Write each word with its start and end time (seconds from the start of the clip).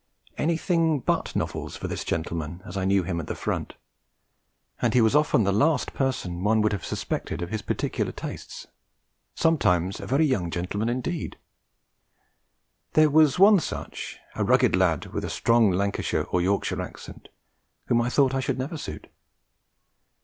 Anything 0.35 0.99
but 0.99 1.35
novels 1.35 1.75
for 1.77 1.87
this 1.87 2.03
gentleman 2.03 2.63
as 2.65 2.75
I 2.75 2.85
knew 2.85 3.03
him 3.03 3.19
at 3.19 3.27
the 3.27 3.35
front; 3.35 3.75
and 4.81 4.95
he 4.95 4.99
was 4.99 5.15
often 5.15 5.43
the 5.43 5.51
last 5.51 5.93
person 5.93 6.43
one 6.43 6.59
would 6.63 6.71
have 6.71 6.83
suspected 6.83 7.43
of 7.43 7.51
his 7.51 7.61
particular 7.61 8.11
tastes, 8.11 8.65
sometimes 9.35 9.99
a 9.99 10.07
very 10.07 10.25
young 10.25 10.49
gentleman 10.49 10.89
indeed. 10.89 11.37
There 12.93 13.11
was 13.11 13.37
one 13.37 13.59
such, 13.59 14.17
a 14.33 14.43
rugged 14.43 14.75
lad 14.75 15.05
with 15.13 15.23
a 15.23 15.29
strong 15.29 15.69
Lancashire 15.69 16.23
or 16.31 16.41
Yorkshire 16.41 16.81
accent, 16.81 17.29
whom 17.85 18.01
I 18.01 18.09
thought 18.09 18.33
I 18.33 18.39
should 18.39 18.57
never 18.57 18.77
suit. 18.79 19.05